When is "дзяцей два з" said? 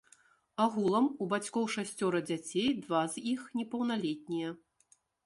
2.29-3.23